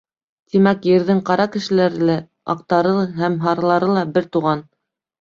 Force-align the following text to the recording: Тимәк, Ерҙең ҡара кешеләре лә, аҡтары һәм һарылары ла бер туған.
Тимәк, 0.53 0.87
Ерҙең 0.91 1.21
ҡара 1.27 1.47
кешеләре 1.57 2.01
лә, 2.11 2.17
аҡтары 2.57 2.97
һәм 3.23 3.39
һарылары 3.47 3.95
ла 3.97 4.11
бер 4.19 4.31
туған. 4.37 4.69